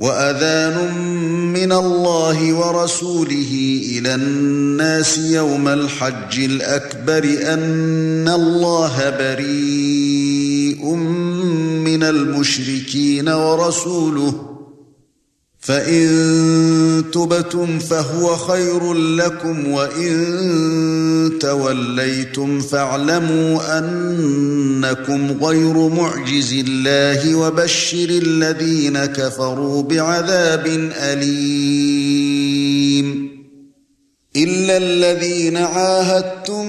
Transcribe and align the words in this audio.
وأذان 0.00 0.94
من 1.52 1.72
الله 1.72 2.52
ورسوله 2.54 3.80
إلى 3.90 4.14
الناس 4.14 5.18
يوم 5.18 5.68
الحج 5.68 6.38
الأكبر 6.38 7.24
أن 7.42 8.28
الله 8.28 9.10
بريء 9.10 10.94
من 11.84 12.02
المشركين 12.02 13.28
ورسوله 13.28 14.47
فَإِن 15.68 17.04
تُبْتُمْ 17.12 17.78
فَهُوَ 17.78 18.36
خَيْرٌ 18.36 18.94
لَّكُمْ 18.94 19.68
وَإِن 19.68 21.38
تَوَلَّيْتُمْ 21.40 22.60
فَاعْلَمُوا 22.60 23.78
أَنَّكُمْ 23.78 25.44
غَيْرُ 25.44 25.88
مُعْجِزِ 25.88 26.64
اللَّهِ 26.68 27.34
وَبَشِّرِ 27.36 28.08
الَّذِينَ 28.08 29.04
كَفَرُوا 29.04 29.82
بِعَذَابٍ 29.82 30.66
أَلِيمٍ. 30.96 32.57
إِلَّا 34.36 34.76
الَّذِينَ 34.76 35.56
عَاهَدتُّم 35.56 36.66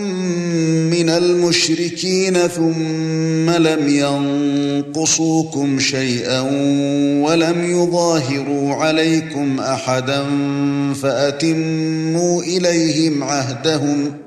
مِّنَ 0.90 1.10
الْمُشْرِكِينَ 1.10 2.48
ثُمَّ 2.48 3.50
لَمْ 3.50 3.90
يَنقُصُوكُمْ 3.90 5.80
شَيْئًا 5.80 6.42
وَلَمْ 7.22 7.72
يُظَاهِرُوا 7.72 8.74
عَلَيْكُمْ 8.74 9.60
أَحَدًا 9.60 10.26
فَأَتِمُّوا 11.02 12.44
إِلَيْهِمْ 12.44 13.24
عَهْدَهُمْ 13.24 14.18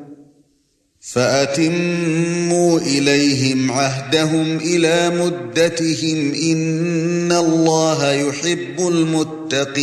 فَأَتِمُّوا 1.01 2.81
إِلَيْهِمْ 2.81 3.71
عَهْدَهُمْ 3.73 4.57
إِلَى 4.57 5.11
مُدَّتِهِمْ 5.25 6.33
إِنَّ 6.35 7.33
اللَّهَ 7.33 8.13
يُحِبُّ 8.13 8.89
الْمُتَّقِينَ 8.89 9.83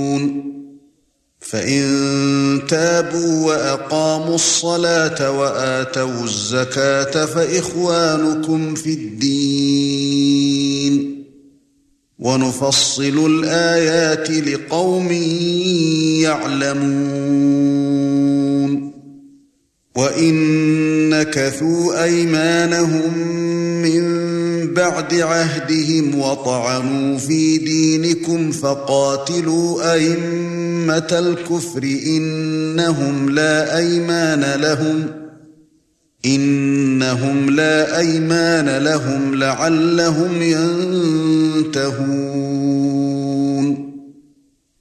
فَإِن 1.51 2.61
تَابُوا 2.69 3.47
وَأَقَامُوا 3.47 4.35
الصَّلَاةَ 4.35 5.31
وَآتَوُا 5.31 6.23
الزَّكَاةَ 6.23 7.25
فَإِخْوَانُكُمْ 7.25 8.75
فِي 8.75 8.93
الدِّينِ 8.93 10.41
وَنُفَصِّلُ 12.19 13.25
الْآيَاتِ 13.25 14.31
لِقَوْمٍ 14.31 15.11
يَعْلَمُونَ 16.23 18.10
وَإِن 19.95 20.33
نَّكَثُوا 21.09 22.03
أَيْمَانَهُم 22.03 23.17
مِّن 23.81 24.03
بَعْدِ 24.73 25.13
عَهْدِهِمْ 25.13 26.19
وَطَعَنُوا 26.19 27.17
فِي 27.17 27.57
دِينِكُمْ 27.57 28.51
فَقَاتِلُوا 28.51 29.93
أَئِمَّةَ 29.93 31.07
الْكُفْرِ 31.11 31.83
إِنَّهُمْ 32.07 33.29
لَا 33.29 33.77
أَيْمَانَ 33.77 34.61
لَهُمْ 34.61 35.07
إِنَّهُمْ 36.25 37.49
لَا 37.49 37.99
أَيْمَانَ 37.99 38.83
لَهُمْ 38.83 39.35
لَعَلَّهُمْ 39.35 40.41
يَنْتَهُونَ 40.41 42.01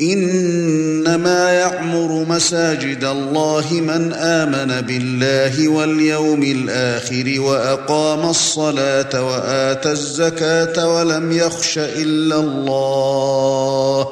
إنما 0.00 1.50
يعمر 1.50 2.24
مساجد 2.28 3.04
الله 3.04 3.66
من 3.72 4.12
آمن 4.12 4.80
بالله 4.86 5.68
واليوم 5.68 6.42
الآخر 6.42 7.40
وأقام 7.40 8.30
الصلاة 8.30 9.22
واتى 9.22 9.90
الزكاة 9.92 10.96
ولم 10.96 11.32
يخش 11.32 11.78
إلا 11.78 12.36
الله 12.36 14.08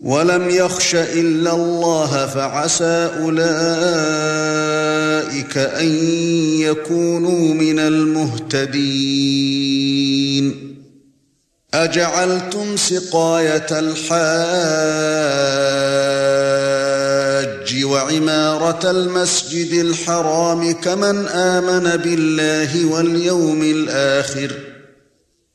ولم 0.00 0.50
يخش 0.50 0.94
إلا 0.94 1.54
الله 1.54 2.26
فعسى 2.26 3.10
أولئك 3.20 3.48
أن 5.58 5.88
يكونوا 6.60 7.54
من 7.54 7.78
المهتدين 7.78 9.48
أجعلتم 11.74 12.76
سقاية 12.76 13.66
الحاج 13.70 14.24
وعمارة 17.84 18.90
المسجد 18.90 19.72
الحرام 19.72 20.72
كمن 20.72 21.28
آمن 21.28 21.96
بالله 21.96 22.86
واليوم 22.86 23.62
الآخر؟ 23.62 24.52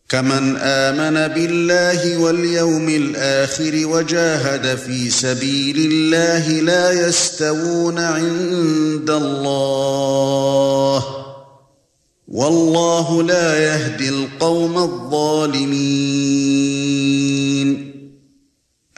كمن 0.10 0.58
آمن 0.58 1.34
بالله 1.34 2.18
واليوم 2.18 2.90
الآخر 2.90 3.88
وجاهد 3.88 4.78
في 4.78 5.10
سبيل 5.10 5.92
الله 5.92 6.50
لا 6.50 7.08
يستوون 7.08 8.00
عند 8.00 9.10
الله. 9.10 10.64
والله 12.34 13.24
لا 13.24 13.64
يهدي 13.64 14.10
القوم 14.10 14.78
الظالمين. 14.78 15.74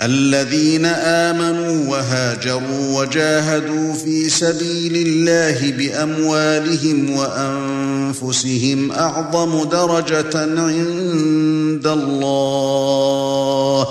الذين 0.01 0.85
آمنوا 0.85 1.91
وهاجروا 1.91 2.99
وجاهدوا 2.99 3.93
في 3.93 4.29
سبيل 4.29 5.07
الله 5.07 5.71
بأموالهم 5.71 7.15
وأنفسهم 7.15 8.91
أعظم 8.91 9.63
درجة 9.63 10.61
عند 10.61 11.87
الله. 11.87 13.87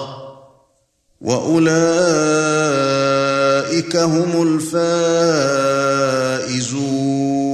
وأولئك 1.21 1.67
هم 3.97 4.61
الفائزون. 6.43 7.54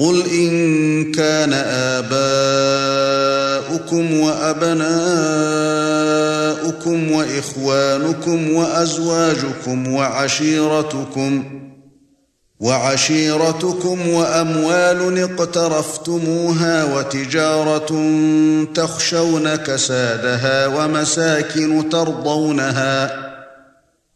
قُلْ 0.00 0.24
إِن 0.30 1.12
كَانَ 1.12 1.52
آبَاؤُكُمْ 2.00 4.20
وَأَبْنَاؤُكُمْ 4.20 4.80
وَإِخْوَانُكُمْ 7.12 8.52
وَأَزْوَاجُكُمْ 8.52 9.92
وَعَشِيرَتُكُمْ 9.92 11.60
وَعَشِيرَتُكُمْ 12.60 14.08
وَأَمْوَالٌ 14.08 15.22
اقْتَرَفْتُمُوهَا 15.22 16.84
وَتِجَارَةٌ 16.84 17.90
تَخْشَوْنَ 18.74 19.54
كَسَادَهَا 19.54 20.66
وَمَسَاكِنُ 20.66 21.88
تَرْضَوْنَهَا 21.88 23.30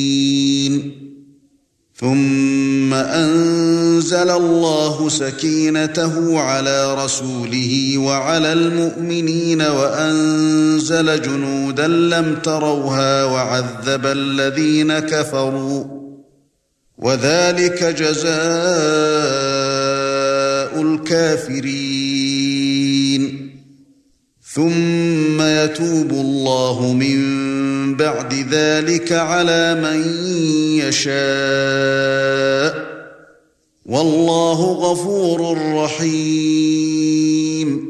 ثُمَّ 1.97 2.95
أَنزَلَ 2.95 4.31
اللَّهُ 4.31 5.09
سَكِينَتَهُ 5.09 6.41
عَلَى 6.41 7.05
رَسُولِهِ 7.05 7.99
وَعَلَى 7.99 8.53
الْمُؤْمِنِينَ 8.53 9.63
وَأَنزَلَ 9.63 11.23
جُنُودًا 11.23 11.87
لَّمْ 11.87 12.37
تَرَوْهَا 12.43 13.25
وَعَذَّبَ 13.25 14.07
الَّذِينَ 14.07 14.99
كَفَرُوا. 14.99 16.00
وذلك 17.01 17.85
جزاء 17.85 18.31
الكافرين. 20.83 22.21
ثم 24.55 25.43
يتوب 25.43 26.11
الله 26.11 26.93
من 26.93 27.21
بعد 27.97 28.35
ذلك 28.35 29.13
على 29.13 29.75
من 29.75 30.03
يشاء. 30.79 31.15
والله 33.87 34.63
غفور 34.63 35.59
رحيم. 35.75 37.90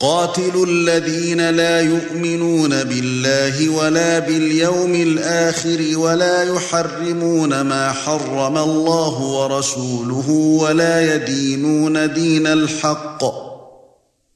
قاتلوا 0.00 0.66
الذين 0.66 1.50
لا 1.50 1.80
يؤمنون 1.80 2.84
بالله 2.84 3.68
ولا 3.68 4.18
باليوم 4.18 4.94
الآخر 4.94 5.98
ولا 5.98 6.42
يحرمون 6.42 7.60
ما 7.60 7.92
حرم 7.92 8.58
الله 8.58 9.20
ورسوله 9.20 10.30
ولا 10.30 11.14
يدينون 11.14 12.12
دين 12.12 12.46
الحق 12.46 13.24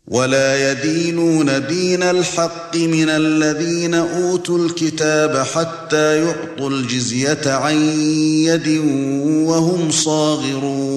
ولا 0.09 0.73
يدينون 0.73 1.66
دين 1.66 2.02
الحق 2.02 2.76
من 2.76 3.09
الذين 3.09 3.94
أوتوا 3.94 4.59
الكتاب 4.59 5.37
حتى 5.54 6.25
يعطوا 6.25 6.71
الجزية 6.71 7.40
عن 7.47 7.76
يد 8.44 8.68
وهم 9.49 9.90
صاغرون 9.90 10.93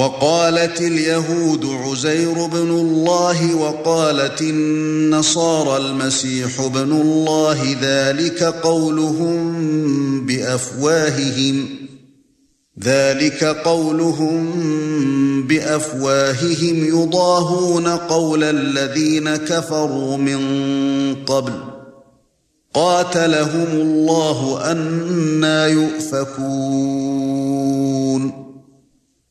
وقالت 0.00 0.80
اليهود 0.80 1.64
عزير 1.64 2.46
بن 2.46 2.70
الله 2.70 3.54
وقالت 3.54 4.40
النصارى 4.40 5.76
المسيح 5.76 6.66
بن 6.66 6.92
الله 6.92 7.76
ذلك 7.82 8.42
قولهم 8.42 9.60
بأفواههم 10.26 11.68
ذلك 12.82 13.44
قولهم 13.44 14.52
بأفواههم 15.42 16.84
يضاهون 16.84 17.88
قول 17.88 18.44
الذين 18.44 19.36
كفروا 19.36 20.16
من 20.16 20.40
قبل. 21.26 21.52
قاتلهم 22.74 23.68
الله 23.72 24.70
أنا 24.72 25.66
يؤفكون. 25.66 26.40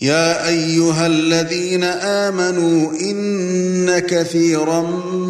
يا 0.00 0.48
أيها 0.48 1.06
الذين 1.06 1.84
آمنوا 1.84 2.92
إن 3.00 3.98
كثيرا 3.98 4.80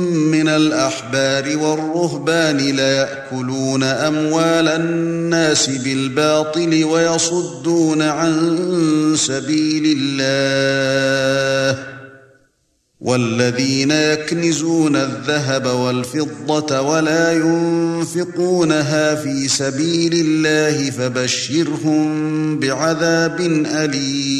من 0.09 0.49
الأحبار 0.49 1.57
والرهبان 1.59 2.57
لا 2.57 2.97
يأكلون 2.97 3.83
أموال 3.83 4.69
الناس 4.69 5.71
بالباطل 5.71 6.85
ويصدون 6.85 8.03
عن 8.03 8.53
سبيل 9.17 9.99
الله 9.99 11.91
والذين 13.01 13.91
يكنزون 13.91 14.97
الذهب 14.97 15.67
والفضة 15.67 16.81
ولا 16.81 17.33
ينفقونها 17.33 19.15
في 19.15 19.49
سبيل 19.49 20.13
الله 20.15 20.91
فبشرهم 20.91 22.59
بعذاب 22.59 23.41
أليم 23.67 24.40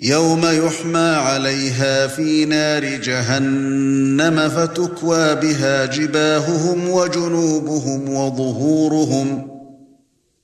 يوم 0.00 0.46
يحمى 0.46 0.98
عليها 0.98 2.06
في 2.06 2.44
نار 2.44 2.84
جهنم 2.84 4.48
فتكوى 4.48 5.34
بها 5.34 5.86
جباههم 5.86 6.88
وجنوبهم 6.88 8.14
وظهورهم. 8.14 9.48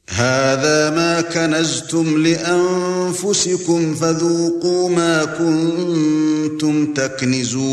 هذا 0.08 0.90
ما 0.90 1.20
كنزتم 1.20 2.22
لأنفسكم 2.22 3.94
فذوقوا 3.94 4.88
ما 4.90 5.24
كنتم 5.24 6.94
تكنزون. 6.94 7.72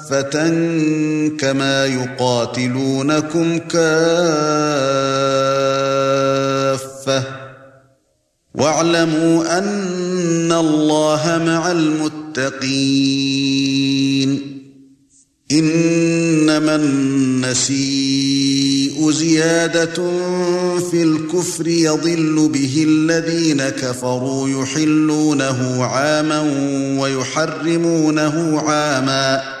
كما 1.37 1.85
يقاتلونكم 1.85 3.57
كافة. 3.57 3.81
واعلموا 8.55 9.57
أن 9.57 10.51
الله 10.51 11.41
مع 11.45 11.71
المتقين. 11.71 13.41
إنما 15.51 16.75
النسيء 16.75 18.31
زيادة 19.11 19.93
في 20.91 21.03
الكفر 21.03 21.67
يضل 21.67 22.49
به 22.53 22.85
الذين 22.87 23.69
كفروا 23.69 24.63
يحلونه 24.63 25.85
عاما 25.85 26.41
ويحرمونه 27.01 28.59
عاما. 28.59 29.60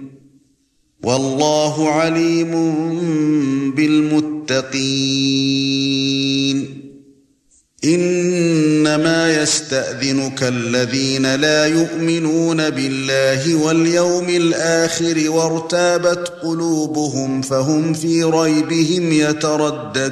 والله 1.03 1.89
عليم 1.89 2.51
بالمتقين. 3.75 5.21
إنما 7.85 9.41
يستأذنك 9.41 10.43
الذين 10.43 11.35
لا 11.35 11.65
يؤمنون 11.65 12.69
بالله 12.69 13.55
واليوم 13.55 14.29
الآخر 14.29 15.29
وارتابت 15.29 16.33
قلوبهم 16.43 17.41
فهم 17.41 17.93
في 17.93 18.23
ريبهم 18.23 19.11
يترددون. 19.11 20.11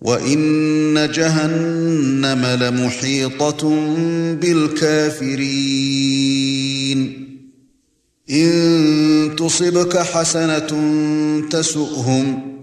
وان 0.00 1.10
جهنم 1.12 2.46
لمحيطه 2.46 3.68
بالكافرين 4.40 5.76
ان 8.30 9.36
تصبك 9.38 9.98
حسنه 9.98 10.68
تسؤهم 11.50 12.56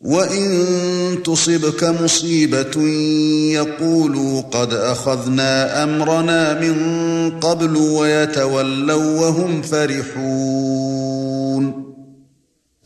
وان 0.00 1.18
تصبك 1.24 1.84
مصيبه 1.84 2.80
يقولوا 3.52 4.40
قد 4.40 4.74
اخذنا 4.74 5.82
امرنا 5.82 6.60
من 6.60 6.76
قبل 7.40 7.76
ويتولوا 7.76 9.20
وهم 9.20 9.62
فرحون 9.62 11.04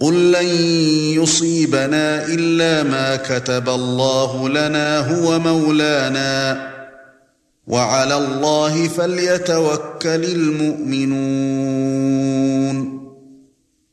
قل 0.01 0.33
لن 0.33 0.47
يصيبنا 1.23 2.27
الا 2.27 2.83
ما 2.83 3.17
كتب 3.17 3.69
الله 3.69 4.49
لنا 4.49 4.99
هو 4.99 5.39
مولانا 5.39 6.69
وعلى 7.67 8.17
الله 8.17 8.89
فليتوكل 8.89 10.25
المؤمنون 10.25 11.79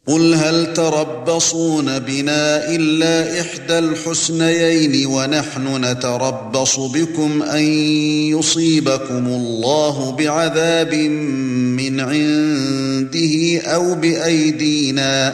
قُلْ 0.08 0.34
هَلْ 0.34 0.74
تَرَبَّصُونَ 0.74 2.00
بِنَا 2.00 2.70
إِلَّا 2.70 3.42
إِحْدَى 3.42 3.80
الْحُسْنَيَيْنِ 3.80 5.08
وَنَحْنُ 5.08 5.86
نَتَرَبَّصُ 5.86 6.80
بِكُمْ 6.80 7.44
أَن 7.44 7.64
يُصِيبَكُمُ 8.38 9.28
اللَّهُ 9.28 10.12
بِعَذَابٍ 10.12 10.94
مِّنْ 10.94 12.00
عِندِهِ 12.00 13.62
أَوْ 13.66 13.96
بِأَيْدِينَا 13.96 15.34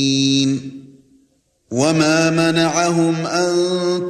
وَمَا 1.71 2.29
مَنَعَهُمْ 2.29 3.15
أَن 3.27 3.53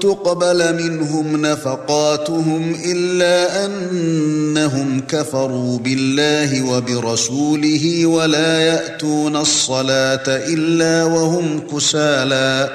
تُقْبَلَ 0.01 0.75
مِنْهُمْ 0.83 1.41
نَفَقَاتُهُمْ 1.45 2.75
إِلَّا 2.85 3.65
أَنَّهُمْ 3.65 5.01
كَفَرُوا 5.09 5.77
بِاللَّهِ 5.77 6.61
وَبِرَسُولِهِ 6.71 8.05
وَلَا 8.05 8.59
يَأْتُونَ 8.61 9.35
الصَّلَاةَ 9.35 10.23
إِلَّا 10.27 11.03
وَهُمْ 11.03 11.59
كُسَالَى 11.73 12.69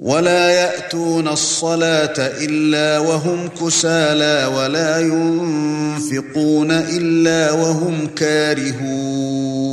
وَلَا 0.00 0.50
يَأْتُونَ 0.50 1.28
الصَّلَاةَ 1.28 2.14
إِلَّا 2.18 2.98
وَهُمْ 2.98 3.48
كُسَالَى 3.60 4.46
وَلَا 4.56 4.98
يُنفِقُونَ 4.98 6.70
إِلَّا 6.70 7.52
وَهُمْ 7.52 8.06
كَارِهُونَ 8.16 9.72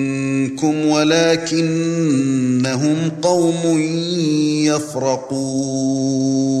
ولكنهم 0.89 2.95
قوم 3.21 3.79
يفرقون 4.65 6.51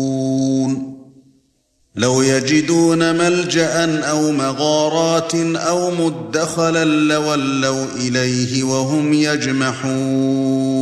لو 1.95 2.21
يجدون 2.21 3.15
ملجا 3.15 3.99
أو 3.99 4.31
مغارات 4.31 5.35
أو 5.35 5.91
مدخلا 5.91 6.85
لولوا 6.85 7.85
اليه 7.95 8.63
وهم 8.63 9.13
يجمحون 9.13 10.81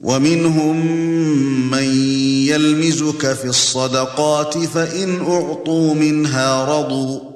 ومنهم 0.00 0.86
من 1.70 1.84
يلمزك 2.46 3.32
في 3.32 3.44
الصدقات 3.44 4.58
فان 4.58 5.20
اعطوا 5.20 5.94
منها 5.94 6.64
رضوا 6.64 7.31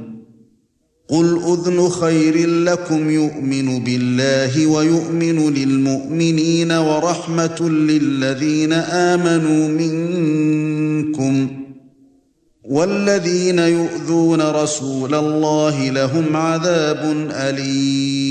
قُلْ 1.11 1.41
أُذْنُ 1.43 1.89
خَيْرٍ 1.89 2.47
لَّكُمْ 2.47 3.09
يُؤْمِنُ 3.09 3.83
بِاللَّهِ 3.83 4.67
وَيُؤْمِنُ 4.67 5.53
لِلْمُؤْمِنِينَ 5.53 6.71
وَرَحْمَةٌ 6.71 7.69
لِّلَّذِينَ 7.69 8.73
آمَنُوا 8.73 9.67
مِنكُمْ 9.67 11.47
وَالَّذِينَ 12.63 13.59
يُؤْذُونَ 13.59 14.41
رَسُولَ 14.41 15.15
اللَّهِ 15.15 15.89
لَهُمْ 15.89 16.35
عَذَابٌ 16.35 17.27
أَلِيمٌ 17.31 18.30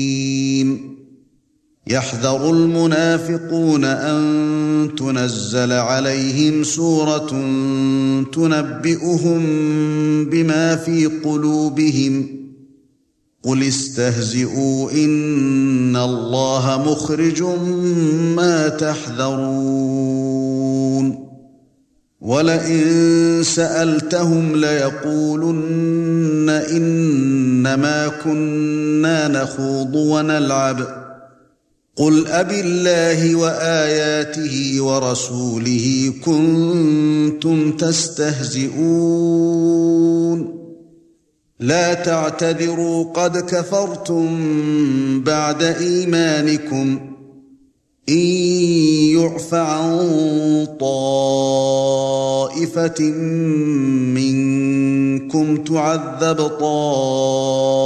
يَحْذَرُ 1.87 2.49
الْمُنَافِقُونَ 2.51 3.85
أَن 3.85 4.89
تُنَزَّلَ 4.97 5.71
عَلَيْهِمْ 5.71 6.63
سُورَةٌ 6.63 7.27
تُنَبِّئُهُم 8.33 9.41
بِمَا 10.25 10.75
فِي 10.75 11.05
قُلُوبِهِمْ 11.05 12.27
قُلِ 13.43 13.63
اسْتَهْزِئُوا 13.63 14.91
إِنَّ 14.91 15.95
اللَّهَ 15.95 16.91
مُخْرِجٌ 16.91 17.41
مَا 18.35 18.67
تَحْذَرُونَ 18.67 20.01
وَلَئِن 22.21 23.43
سَأَلْتَهُمْ 23.43 24.55
لَيَقُولُنَّ 24.55 26.49
إِنَّمَا 26.49 28.07
كُنَّا 28.23 29.27
نَخُوضُ 29.27 29.95
وَنَلْعَبُ 29.95 31.00
قُلْ 32.01 32.27
أَبِاللَّهِ 32.27 33.35
وَآيَاتِهِ 33.35 34.81
وَرَسُولِهِ 34.81 36.13
كُنتُمْ 36.25 37.71
تَسْتَهْزِئُونَ. 37.71 38.81
لَا 41.59 41.93
تَعْتَذِرُوا 41.93 43.03
قَدْ 43.03 43.37
كَفَرْتُمْ 43.37 44.27
بَعْدَ 45.23 45.63
إِيمَانِكُمْ. 45.63 47.10
إن 48.11 48.17
يعف 49.15 49.53
عن 49.53 50.67
طائفة 50.79 51.61
منكم 54.15 55.57
تعذب 55.63 56.47
طائفة 56.59 57.81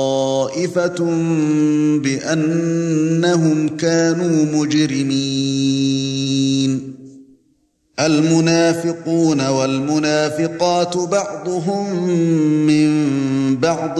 بأنهم 2.04 3.68
كانوا 3.68 4.46
مجرمين. 4.54 6.06
المنافقون 8.00 9.48
والمنافقات 9.48 10.98
بعضهم 10.98 12.10
من 12.68 13.16
بعض 13.56 14.00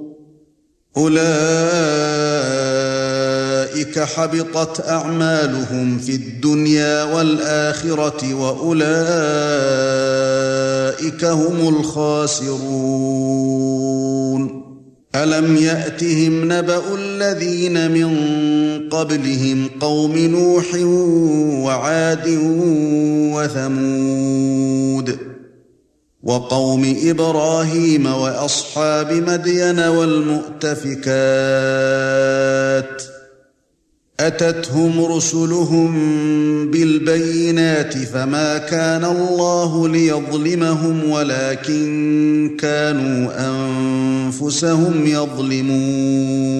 أولئك 0.97 1.21
حبطت 3.99 4.89
أعمالهم 4.89 5.97
في 5.97 6.15
الدنيا 6.15 7.03
والآخرة 7.03 8.33
وأولئك 8.33 8.85
هم 11.25 11.75
الخاسرون. 11.75 12.61
ألم 15.15 15.55
يأتهم 15.55 16.53
نبأ 16.53 16.81
الذين 16.95 17.91
من 17.91 18.17
قبلهم 18.89 19.69
قوم 19.79 20.17
نوح 20.17 20.75
وعاد 21.65 22.27
وثمود؟ 23.35 24.70
وقوم 26.23 26.95
إبراهيم 27.03 28.05
وأصحاب 28.05 29.13
مدين 29.13 29.79
والمؤتفكات 29.79 31.11
أتتهم 34.19 35.05
رسلهم 35.05 35.91
بالبينات 36.71 37.97
فما 37.97 38.57
كان 38.57 39.05
الله 39.05 39.87
ليظلمهم 39.87 41.09
ولكن 41.09 42.57
كانوا 42.59 43.31
أنفسهم 43.49 45.07
يظلمون 45.07 46.51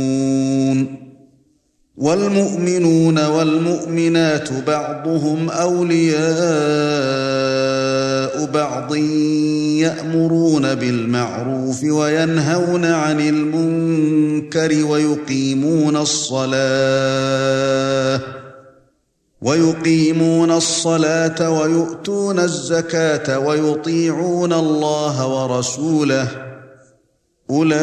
والمؤمنون 1.97 3.26
والمؤمنات 3.26 4.50
بعضهم 4.67 5.50
أولياء 5.50 6.21
بعض 8.45 8.93
يأمرون 9.82 10.76
بالمعروف 10.76 11.84
وينهون 11.84 12.86
عن 12.86 13.20
المنكر 13.20 14.86
ويقيمون 14.86 15.98
الصلاة 15.98 16.62
ويقيمون 19.41 20.52
الصلاة 20.52 21.50
ويؤتون 21.50 22.39
الزكاة 22.39 23.39
ويطيعون 23.39 24.54
الله 24.54 25.28
ورسوله. 25.28 26.28
أولئك 27.50 27.82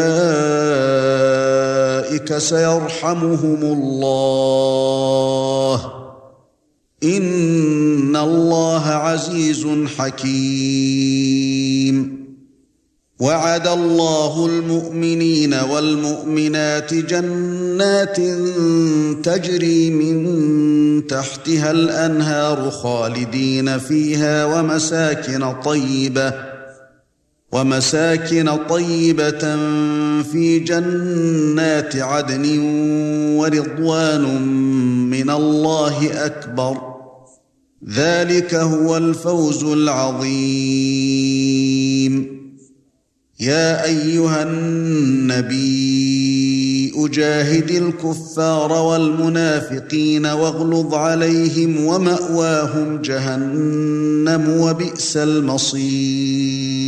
سيرحمهم 2.38 3.62
الله. 3.62 4.78
ان 7.04 8.16
الله 8.16 8.86
عزيز 8.86 9.66
حكيم. 9.98 11.48
وعد 13.20 13.68
الله 13.68 14.46
المؤمنين 14.46 15.54
والمؤمنات 15.54 16.94
جنات 16.94 18.16
تجري 19.24 19.90
من 19.90 21.06
تحتها 21.06 21.70
الانهار 21.70 22.70
خالدين 22.70 23.78
فيها 23.78 24.44
ومساكن 24.44 25.52
طيبه 25.64 26.32
ومساكن 27.52 28.56
طيبه 28.68 29.56
في 30.22 30.58
جنات 30.58 31.96
عدن 31.96 32.58
ورضوان 33.38 34.42
من 35.10 35.30
الله 35.30 36.26
اكبر 36.26 36.87
ذلك 37.94 38.54
هو 38.54 38.96
الفوز 38.96 39.64
العظيم. 39.64 40.28
يا 43.40 43.84
أيها 43.84 44.42
النبي 44.42 45.78
أجاهد 46.96 47.70
الكفار 47.70 48.72
والمنافقين 48.72 50.26
واغلظ 50.26 50.94
عليهم 50.94 51.84
ومأواهم 51.84 53.02
جهنم 53.02 54.60
وبئس 54.60 55.16
المصير. 55.16 56.87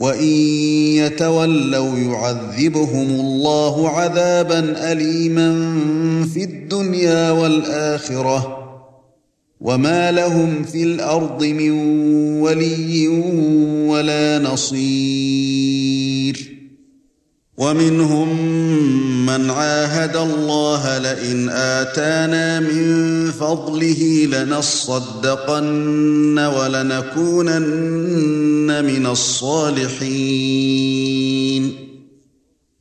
وان 0.00 0.26
يتولوا 0.96 1.98
يعذبهم 1.98 3.08
الله 3.20 3.88
عذابا 3.88 4.92
اليما 4.92 5.52
في 6.34 6.44
الدنيا 6.44 7.30
والاخره 7.30 8.52
وما 9.60 10.12
لهم 10.12 10.62
في 10.62 10.82
الأرض 10.82 11.44
من 11.44 11.70
ولي 12.40 13.08
ولا 13.88 14.38
نصير 14.38 15.76
ومنهم 17.56 18.28
من 19.26 19.50
عاهد 19.50 20.16
الله 20.16 20.98
لئن 20.98 21.48
آتانا 21.48 22.60
من 22.60 23.30
فضله 23.30 24.28
لنصدقن 24.32 26.38
ولنكونن 26.38 27.56
من 28.84 29.06
الصالحين. 29.06 30.26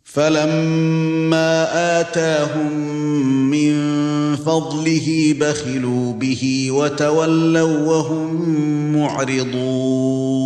فلما 0.03 1.67
آتاهم 1.99 2.71
من 3.51 3.75
فضله 4.35 5.35
بخلوا 5.39 6.13
به 6.13 6.71
وتولوا 6.71 7.87
وهم 7.87 8.51
معرضون. 8.95 10.45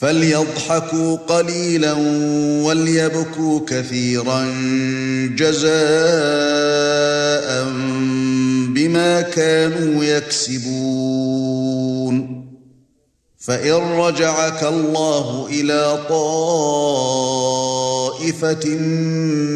فليضحكوا 0.00 1.16
قليلا 1.16 1.92
وليبكوا 2.64 3.60
كثيرا 3.66 4.44
جزاء 5.36 5.70
بما 8.74 9.20
كانوا 9.20 10.04
يكسبون. 10.04 11.30
فإن 13.50 13.98
رجعك 13.98 14.62
الله 14.64 15.46
إلى 15.50 15.98
طائفة 18.18 18.68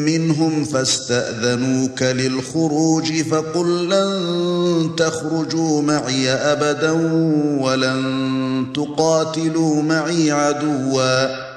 منهم 0.07 0.64
فاستأذنوك 0.64 2.02
للخروج 2.02 3.22
فقل 3.22 3.88
لن 3.88 4.90
تخرجوا 4.96 5.83
معي 5.83 6.30
أبدا 6.30 6.90
ولن 7.62 8.66
تقاتلوا 8.74 9.83
معي 9.83 10.30
عدوا 10.30 11.54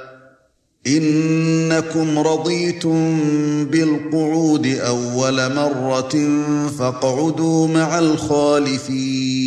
إنكم 0.87 2.19
رضيتم 2.19 3.19
بالقعود 3.65 4.67
أول 4.67 5.53
مرة 5.53 6.15
فاقعدوا 6.79 7.67
مع 7.67 7.99
الخالفين 7.99 9.46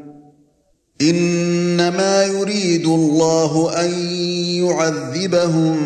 إنما 1.01 2.23
يريد 2.25 2.85
الله 2.85 3.71
أن 3.85 3.91
يعذبهم 4.63 5.77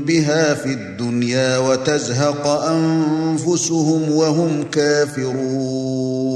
بها 0.00 0.54
في 0.54 0.66
الدنيا 0.66 1.58
وتزهق 1.58 2.46
أنفسهم 2.46 4.12
وهم 4.12 4.62
كافرون. 4.72 6.34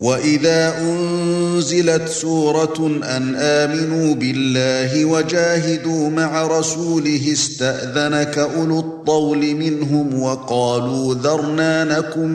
واذا 0.00 0.78
انزلت 0.80 2.08
سوره 2.08 2.86
ان 2.86 3.34
امنوا 3.34 4.14
بالله 4.14 5.04
وجاهدوا 5.04 6.10
مع 6.10 6.46
رسوله 6.46 7.32
استاذنك 7.32 8.38
اولو 8.38 8.78
الطول 8.78 9.54
منهم 9.54 10.22
وقالوا 10.22 11.14
ذرنا 11.14 11.84
نكن 11.84 12.30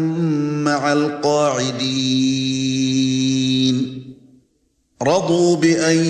مع 0.64 0.94
القاعدين 0.94 2.24
رضوا 5.04 5.56
بان 5.56 6.06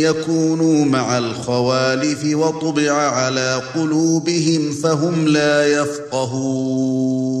يكونوا 0.00 0.84
مع 0.84 1.18
الخوالف 1.18 2.24
وطبع 2.34 2.92
على 2.92 3.62
قلوبهم 3.74 4.72
فهم 4.72 5.28
لا 5.28 5.66
يفقهون 5.66 7.40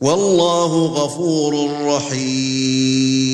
والله 0.00 0.86
غفور 0.86 1.70
رحيم. 1.86 3.30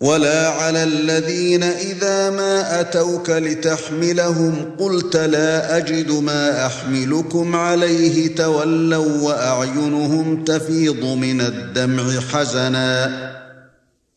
ولا 0.00 0.48
على 0.48 0.84
الذين 0.84 1.62
إذا 1.62 2.30
ما 2.30 2.80
أتوك 2.80 3.30
لتحملهم 3.30 4.54
قلت 4.78 5.16
لا 5.16 5.76
أجد 5.76 6.10
ما 6.10 6.66
أحملكم 6.66 7.56
عليه 7.56 8.34
تولوا 8.34 9.22
وأعينهم 9.22 10.44
تفيض 10.44 11.04
من 11.04 11.40
الدمع 11.40 12.20
حزنا. 12.20 13.32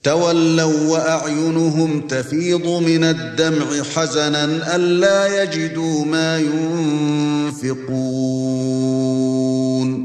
تولوا 0.03 0.89
وأعينهم 0.89 2.07
تفيض 2.07 2.67
من 2.67 3.03
الدمع 3.03 3.83
حزنا 3.95 4.75
ألا 4.75 5.43
يجدوا 5.43 6.05
ما 6.05 6.39
ينفقون. 7.59 10.04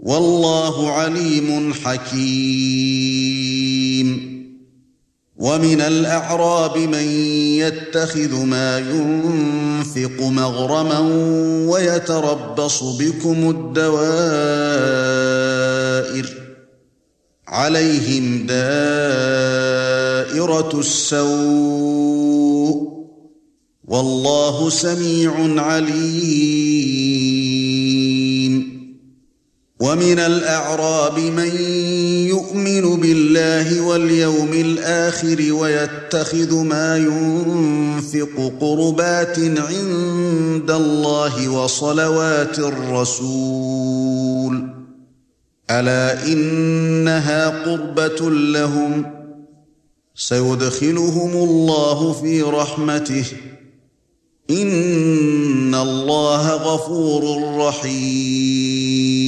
والله 0.00 0.90
عليم 0.90 1.74
حكيم. 1.74 3.18
ومن 5.36 5.80
الأعراب 5.80 6.78
من 6.78 7.06
يتخذ 7.58 8.44
ما 8.44 8.78
ينفق 8.78 10.20
مغرما 10.20 10.98
ويتربص 11.70 12.82
بكم 12.82 13.50
الدوائر. 13.50 13.98
عليهم 17.48 18.46
دائرة 18.46 20.80
السوء. 20.80 22.88
والله 23.88 24.70
سميع 24.70 25.62
عليم. 25.62 27.37
ومن 29.80 30.18
الأعراب 30.18 31.18
من 31.18 31.60
يؤمن 32.26 33.00
بالله 33.00 33.80
واليوم 33.80 34.52
الآخر 34.52 35.52
ويتخذ 35.52 36.54
ما 36.54 36.96
ينفق 36.96 38.52
قربات 38.60 39.38
عند 39.38 40.70
الله 40.70 41.48
وصلوات 41.48 42.58
الرسول. 42.58 44.68
ألا 45.70 46.26
إنها 46.26 47.48
قربة 47.48 48.30
لهم؟ 48.30 49.06
سيدخلهم 50.14 51.32
الله 51.32 52.12
في 52.12 52.42
رحمته. 52.42 53.24
إن 54.50 55.74
الله 55.74 56.52
غفور 56.52 57.54
رحيم. 57.56 59.27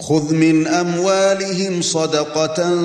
خذ 0.00 0.34
من 0.34 0.66
أموالهم 0.66 1.82
صدقة 1.82 2.76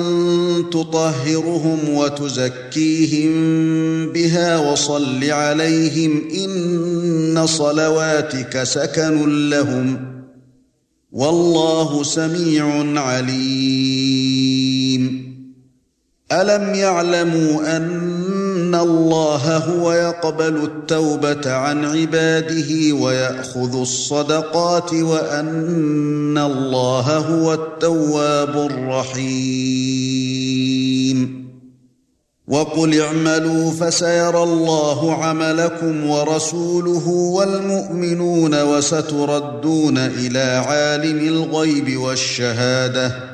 تطهرهم 0.70 1.78
وتزكيهم 1.88 3.32
بها 4.12 4.58
وصل 4.58 5.24
عليهم 5.30 6.22
إن 6.34 7.46
صلواتك 7.46 8.62
سكن 8.62 9.48
لهم 9.50 10.14
والله 11.12 12.02
سميع 12.02 13.00
عليم. 13.00 14.24
ألم 16.32 16.74
يعلموا 16.74 17.76
أن 17.76 18.13
ان 18.74 18.80
الله 18.80 19.56
هو 19.56 19.92
يقبل 19.92 20.56
التوبه 20.56 21.52
عن 21.52 21.84
عباده 21.84 22.92
وياخذ 22.92 23.80
الصدقات 23.80 24.94
وان 24.94 26.38
الله 26.38 27.18
هو 27.18 27.54
التواب 27.54 28.56
الرحيم 28.70 29.64
وقل 32.48 33.00
اعملوا 33.00 33.70
فسيرى 33.70 34.42
الله 34.42 35.24
عملكم 35.24 36.10
ورسوله 36.10 37.08
والمؤمنون 37.08 38.62
وستردون 38.62 39.98
إلى 39.98 40.62
عالم 40.66 41.18
الغيب 41.18 42.00
والشهاده 42.00 43.33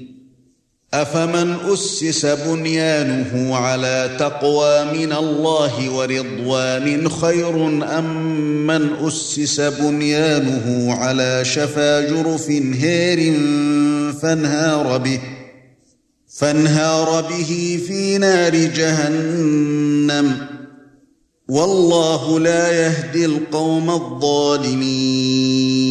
أفمن 0.93 1.55
أسس 1.73 2.25
بنيانه 2.25 3.55
على 3.55 4.15
تقوى 4.19 4.85
من 4.85 5.13
الله 5.13 5.89
ورضوان 5.89 7.09
خير 7.09 7.67
أم 7.99 8.27
من 8.67 8.89
أسس 9.07 9.61
بنيانه 9.61 10.93
على 10.93 11.45
شفا 11.45 12.01
جرف 12.01 12.49
هير 12.49 13.33
فانهار 14.21 14.97
به 14.97 15.19
فانهار 16.37 17.21
به 17.21 17.79
في 17.87 18.17
نار 18.17 18.55
جهنم 18.55 20.37
والله 21.49 22.39
لا 22.39 22.71
يهدي 22.71 23.25
القوم 23.25 23.89
الظالمين 23.89 25.90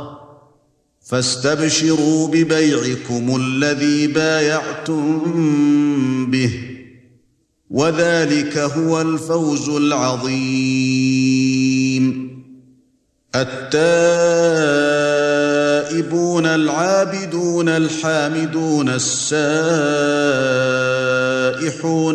فاستبشروا 1.11 2.27
ببيعكم 2.27 3.35
الذي 3.35 4.07
بايعتم 4.07 5.21
به 6.31 6.53
وذلك 7.69 8.57
هو 8.57 9.01
الفوز 9.01 9.69
العظيم. 9.69 10.31
التائبون 13.35 13.65
العابدون 16.45 17.69
الحامدون 17.69 18.89
السائحون 18.89 19.67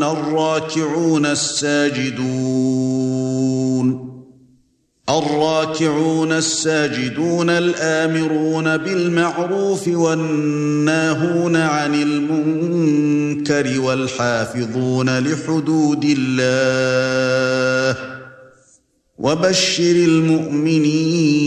الراكعون 0.02 1.26
الساجدون. 1.26 2.16
الراكعون 5.10 6.32
الساجدون 6.32 7.50
الآمرون 7.50 8.76
بالمعروف 8.76 9.88
والناهون 9.88 11.56
عن 11.56 11.94
المنكر 11.94 13.80
والحافظون 13.80 15.18
لحدود 15.18 16.04
الله 16.18 17.96
وبشر 19.18 19.96
المؤمنين 19.96 21.46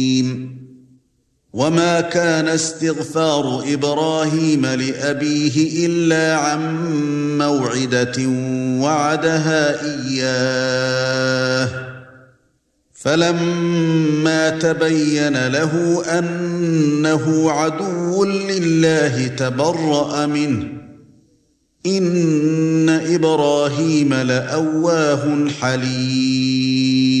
وما 1.53 2.01
كان 2.01 2.47
استغفار 2.47 3.63
إبراهيم 3.73 4.65
لابيه 4.65 5.85
الا 5.85 6.35
عن 6.35 6.77
موعده 7.37 8.13
وعدها 8.81 9.85
اياه 9.85 11.69
فلما 12.93 14.49
تبين 14.49 15.47
له 15.47 16.03
انه 16.19 17.51
عدو 17.51 18.23
لله 18.25 19.27
تبرأ 19.27 20.25
منه 20.25 20.67
ان 21.85 22.89
إبراهيم 22.89 24.13
لاواه 24.13 25.47
حليم 25.61 27.20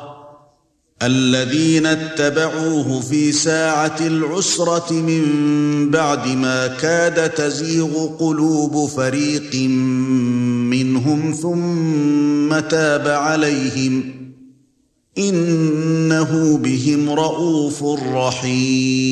الذين 1.03 1.85
اتبعوه 1.85 3.01
في 3.01 3.31
ساعة 3.31 3.95
العسرة 4.01 4.93
من 4.93 5.23
بعد 5.91 6.27
ما 6.27 6.67
كاد 6.67 7.29
تزيغ 7.29 8.07
قلوب 8.07 8.89
فريق 8.89 9.55
منهم 10.69 11.31
ثم 11.41 12.59
تاب 12.59 13.07
عليهم 13.07 14.03
إنه 15.17 16.57
بهم 16.57 17.09
رءوف 17.09 17.83
رحيم. 18.13 19.11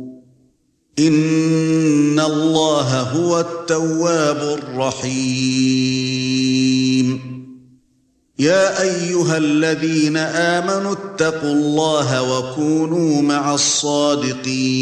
ان 0.99 2.19
الله 2.19 3.01
هو 3.01 3.39
التواب 3.39 4.59
الرحيم 4.63 5.91
يا 8.39 8.81
ايها 8.81 9.37
الذين 9.37 10.17
امنوا 10.17 10.93
اتقوا 10.93 11.53
الله 11.53 12.37
وكونوا 12.37 13.21
مع 13.21 13.53
الصادقين 13.53 14.81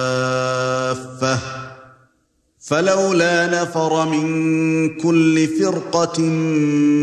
فلولا 2.71 3.61
نفر 3.61 4.09
من 4.09 4.25
كل 4.97 5.47
فرقة 5.47 6.21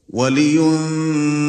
ولينذروا 0.09 1.43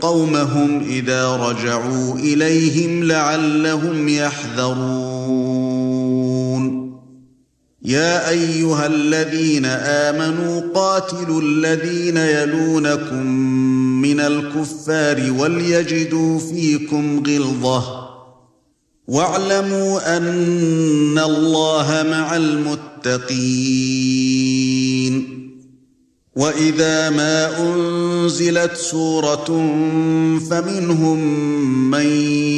قومهم 0.00 0.84
إذا 0.88 1.36
رجعوا 1.36 2.14
إليهم 2.14 3.04
لعلهم 3.04 4.08
يحذرون. 4.08 5.56
يا 7.82 8.30
أيها 8.30 8.86
الذين 8.86 9.64
آمنوا 9.64 10.62
قاتلوا 10.74 11.42
الذين 11.42 12.16
يلونكم 12.16 13.26
من 14.06 14.20
الكفار 14.20 15.32
وليجدوا 15.38 16.38
فيكم 16.38 17.22
غلظة. 17.26 18.06
واعلموا 19.08 20.16
أن 20.16 21.18
الله 21.18 22.04
مع 22.10 22.36
المتقين. 22.36 23.86
وإذا 26.36 27.10
ما 27.10 27.58
أنزلت 27.60 28.76
سورة 28.76 29.44
فمنهم 30.50 31.18
من 31.90 32.06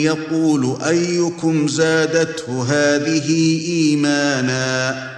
يقول 0.03 0.77
أيكم 0.83 1.69
زادته 1.69 2.63
هذه 2.63 3.61
إيمانا؟ 3.69 5.18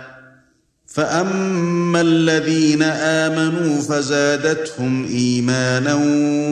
فاما 0.90 2.00
الذين 2.00 2.82
امنوا 2.82 3.80
فزادتهم 3.80 5.06
ايمانا 5.06 5.94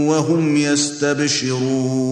وهم 0.08 0.56
يستبشرون 0.56 2.08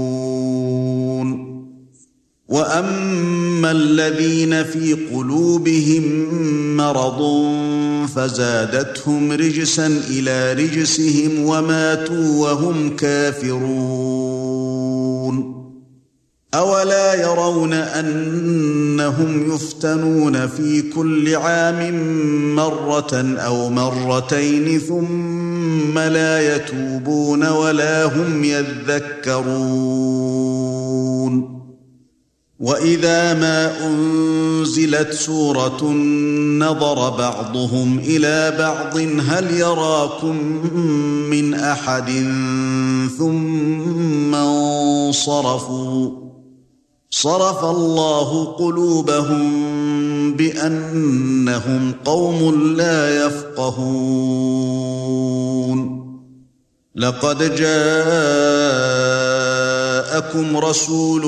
واما 2.48 3.70
الذين 3.70 4.64
في 4.64 4.92
قلوبهم 4.92 6.36
مرض 6.76 7.46
فزادتهم 8.16 9.32
رجسا 9.32 9.86
إلى 9.86 10.52
رجسهم 10.52 11.44
وماتوا 11.44 12.40
وهم 12.42 12.96
كافرون 12.96 14.36
أولا 16.56 17.14
يرون 17.14 17.72
أنهم 17.72 19.54
يفتنون 19.54 20.46
في 20.46 20.82
كل 20.82 21.36
عام 21.36 21.94
مرة 22.54 23.36
أو 23.38 23.70
مرتين 23.70 24.78
ثم 24.78 25.98
لا 25.98 26.56
يتوبون 26.56 27.48
ولا 27.48 28.04
هم 28.04 28.44
يذكرون. 28.44 29.96
وإذا 32.60 33.34
ما 33.34 33.86
أنزلت 33.86 35.12
سورة 35.12 35.84
نظر 36.58 37.10
بعضهم 37.10 37.98
إلى 37.98 38.56
بعض 38.58 38.96
هل 39.28 39.50
يراكم 39.50 40.36
من 41.30 41.54
أحد 41.54 42.10
ثم 43.18 44.34
انصرفوا؟ 44.34 46.25
صرف 47.10 47.64
الله 47.64 48.44
قلوبهم 48.44 49.46
بأنهم 50.36 51.92
قوم 52.04 52.74
لا 52.76 53.26
يفقهون. 53.26 54.76
لقد 56.96 57.38
جاءكم 57.56 57.76
رسول 60.56 61.26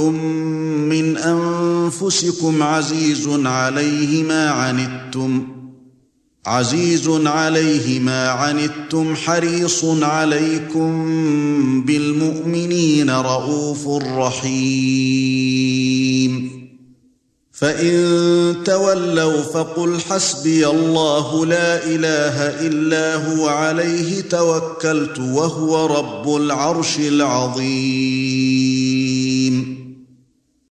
من 0.89 1.17
أنفسكم 1.17 2.63
عزيز 2.63 3.29
عليه 3.47 4.23
ما 4.25 4.51
عنتم 4.51 5.58
عزيز 6.49 7.09
عليه 7.09 8.01
ما 8.01 8.29
عنتم 8.29 9.17
حريص 9.17 9.85
عليكم 9.85 10.93
بالمؤمنين 11.83 13.11
رؤوف 13.11 13.89
رحيم. 14.03 15.39
فإن 17.53 18.57
تولوا 18.65 19.43
فقل 19.43 20.01
حسبي 20.01 20.67
الله 20.67 21.47
لا 21.47 21.85
إله 21.87 22.67
إلا 22.67 23.15
هو 23.15 23.49
عليه 23.49 24.21
توكلت 24.21 25.19
وهو 25.19 25.87
رب 25.87 26.37
العرش 26.37 26.99
العظيم. 26.99 28.29